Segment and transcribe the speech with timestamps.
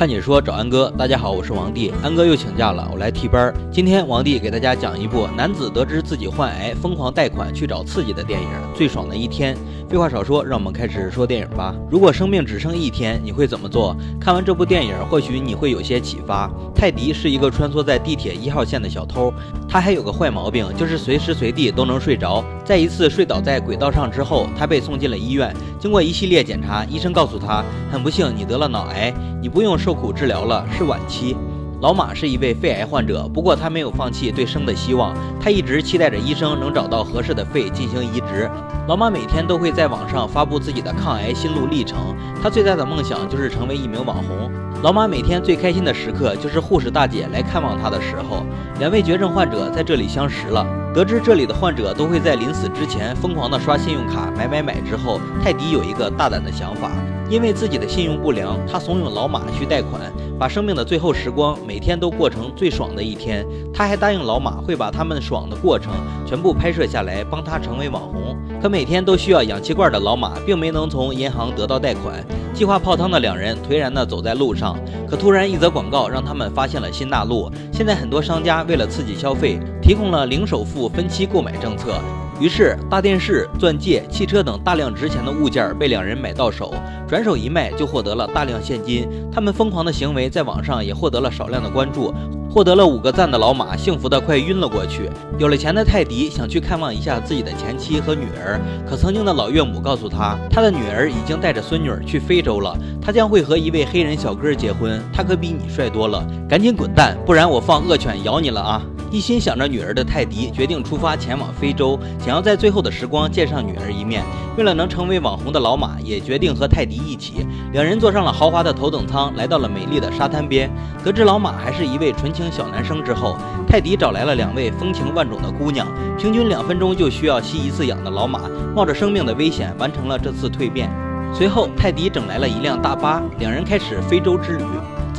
[0.00, 3.52] 看解说找安哥，大家好，我是王帝，安哥又请假了，我来替班。
[3.70, 9.54] 今天王帝给大家讲一部男子得知自己患癌，疯狂贷款去找刺激的电影《最爽的一天》。
[9.90, 11.74] 废话少说，让我们开始说电影吧。
[11.90, 13.96] 如果生命只剩一天，你会怎么做？
[14.20, 16.48] 看完这部电影，或许你会有些启发。
[16.72, 19.34] 泰迪是一个穿梭在地铁一号线的小偷，
[19.68, 22.44] 他还有个坏毛病，就是随时随地都能睡着。
[22.64, 25.52] 在一次睡倒在轨道上之后，他被送进了医院。
[25.80, 29.12] 经过一系列检查，医生告诉他，很不幸，你得了脑癌，
[29.42, 29.92] 你不用受。
[29.92, 31.36] 苦治疗了，是晚期。
[31.80, 38.50] 老马是一位肺癌患者，不过他没有放弃对生的希望，他一直期待着医生能找到合适的肺进行移植。
[38.86, 44.50] 老马每天都会在网上发布自己的抗癌心路历程，他最大的梦想就是成为一名网红。
[44.82, 48.44] 老马每天最开心的时刻就是护士大姐来看望他的时候，
[48.78, 50.66] 两位绝症患者在这里相识了。
[50.92, 56.90] 得知这里的患者都会在临死之前疯狂的刷信用卡买买买之后，泰迪有一个大胆的想法。
[57.30, 60.00] 因为自己的信用不良，他怂恿老马去贷款，
[60.36, 63.46] 把生命的最后时光每天都过成最爽的一天。
[63.72, 65.92] 他还答应老马会把他们爽的过程
[66.26, 68.36] 全部拍摄下来，帮他成为网红。
[68.60, 72.22] 可每天都需要氧气罐的老马，并没能从银行得到贷款。
[72.52, 74.76] 计划泡汤的两人颓然地走在路上，
[75.08, 77.48] 可突然一则广告让他们发现了新大陆。
[77.72, 81.94] 现在很多商家为了刺激消费，提供了零首付分期购买政策。
[82.40, 86.72] 于是，大电视、钻戒、汽车等大量值钱的物件被两人买到手，
[87.06, 89.08] 转手一卖就获得了大量现金。
[89.32, 92.12] 他们疯狂的行为在网上也获得了少量的关注，
[92.50, 95.08] 获得了五个赞的老马幸福的快晕了过去。
[95.38, 108.82] 有了钱的泰迪想去看望一下自己的前妻和女儿，可曾经的老岳母告诉他，他的女儿已经带着孙女去非洲了，他将会和一位黑人小哥结婚，他可比你帅多了，赶紧滚蛋，不然我放恶犬咬你了啊！
[109.10, 114.22] 一心想着女儿的泰迪决定出发前往非洲，想要在最后的时光见上女儿一面。
[114.56, 120.70] 为了能成为网红的老马也决定和泰迪一起，两人坐上了豪华的头等舱，来到了美丽的沙滩边。
[121.04, 123.36] 得知老马还是一位纯情小男生之后，
[123.66, 128.42] 泰迪找来了两位风情万种的姑娘，平均两分钟就需要吸一次氧的老马，
[128.76, 130.88] 冒着生命的危险完成了这次蜕变。
[131.34, 134.64] 随后，泰迪整来了一辆大巴，两人开始非洲之旅。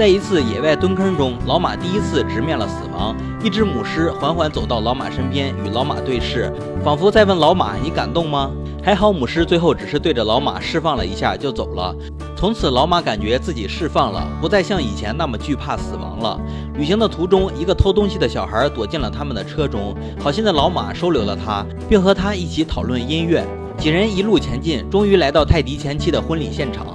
[0.02, 3.16] 在一次野外蹲坑中，老马第一次直面了死亡。
[3.44, 6.52] 一只母狮缓缓走到老马身边，与老马对视，
[6.84, 8.50] 仿佛在问老马：“你感动吗？”
[8.84, 11.96] 还好，母狮最后只是对着老马释放了一下就走了。
[12.36, 16.42] 从此，老马感觉自己释放了，不再像以前那么惧怕死亡了。
[16.74, 23.46] 旅行的途中，一个偷东西的小孩躲进了他们的车中，好心的老马收留了他，并和他一起讨论音乐。
[23.78, 26.88] 几人一路前进，终于来到泰迪前妻的婚礼现场。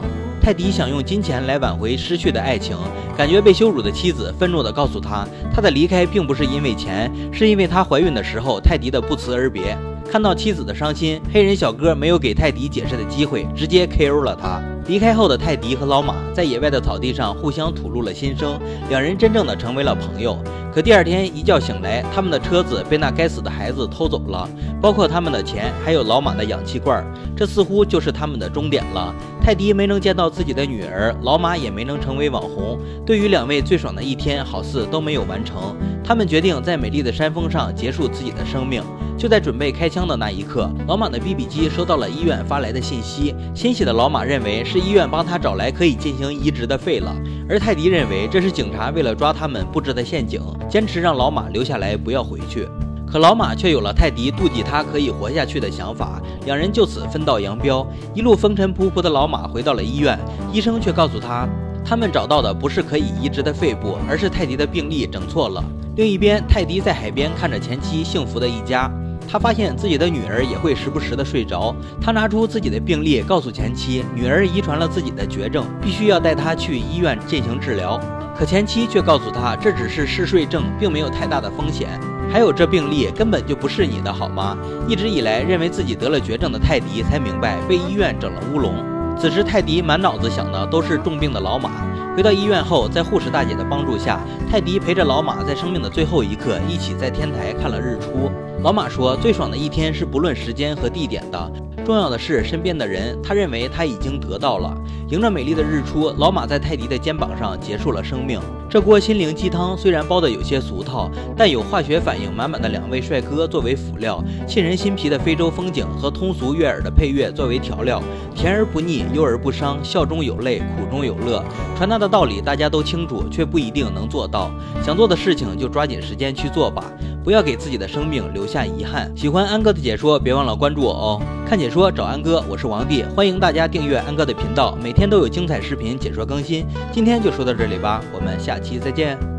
[0.47, 2.77] 泰迪想用金钱来挽回失去的爱情，
[3.19, 9.77] 感觉被羞辱的妻子愤怒地告诉他，他的离开并不是因为钱，是因为她怀孕的时候泰迪的不辞而别。
[10.09, 14.63] 看到妻子的伤心，黑人小哥没有给泰迪解释的机会，直接 KO 了他。
[14.87, 18.57] 离开后的泰迪和老马在野外的草地上互相吐露了心声，
[18.89, 20.39] 两人真正的成为了朋友。
[20.77, 24.47] 可第二天一觉醒来，他们的车子被那该死的孩子偷走了，
[24.79, 27.03] 包括他们的钱，还有老马的氧气罐。
[27.35, 29.15] 这似乎就是他们的终点了。
[29.41, 32.79] 泰迪没能见到自己的女儿，老马也没能成为网红。
[33.07, 35.75] 对于两位最爽的一天，好似都没有完成。
[36.05, 38.83] 他们决定在美丽的山峰上结束自己的生命。
[39.17, 43.35] 就在准备开枪的那一刻，老马的 BB 机收到了医院发来的信息。
[43.55, 47.17] 欣喜的老马认为是医院帮他找来可以进行移植的肺了，
[47.49, 52.69] 而泰迪认为这是警察为了抓他们布置的陷阱，坚持让老马留下来不要回去。
[53.07, 57.87] 可老马却有了泰迪妒忌他可以活下去的想法，两人就此分道扬镳。
[58.15, 60.19] 一路风尘仆仆的老马回到了医院，
[60.53, 61.49] 医生却告诉他，
[61.85, 65.65] 他们找到的不是可以移植的肺部，而是泰迪的病历整错了。
[65.95, 68.91] 另一边，泰迪在海边看着前妻幸福的一家。
[69.29, 71.75] 他发现自己的女儿也会时不时的睡着。
[72.01, 78.01] 他拿出自己的病历，告诉前妻，女儿遗传了自己的绝症，必须要带她去医院进行治疗。
[78.39, 81.89] 可前妻却告诉他，这只是嗜睡症，并没有太大的风险。
[82.31, 84.57] 还有这病例根本就不是你的，好吗？
[84.87, 88.96] 一直以来认为自己得了绝症的泰迪才明白，被医院整了乌龙。
[89.19, 91.71] 此时泰迪满脑子想的都是重病的老马。
[92.15, 94.21] 回到医院后，在护士大姐的帮助下，
[94.51, 98.31] 泰迪陪着老马在生命的最后一刻，一起在天台看了日出。
[98.63, 101.53] 老马说：“最爽的一天是不论时间和地点的，
[101.87, 104.77] 重要的是身边的人。”他认为他已经得到了。
[105.09, 108.41] 迎着美丽的日出，老马在泰迪的肩膀上结束了生命。
[108.69, 118.03] 这锅心灵鸡汤虽然包的有些俗套，但有化学反应满满的两位帅哥作为辅料，沁人心脾的非洲风景和通俗悦耳的配乐作为调料，
[118.35, 121.41] 甜而不腻，忧而不伤，笑中有泪，苦中有乐。
[121.77, 124.51] 传达的道理大家都清楚，却不一定能做到。
[124.85, 126.85] 想做的事情就抓紧时间去做吧，
[127.27, 129.11] 不要给自己的生命留下遗憾。
[129.17, 131.21] 喜欢安哥的解说，别忘了关注我哦。
[131.45, 131.91] 看解说。
[131.91, 136.65] 找安哥，我是王帝，欢迎大家订阅安哥的频道，每天都有精彩视频解说更新。
[136.93, 139.36] 今天就说到这里吧，我们下期再见。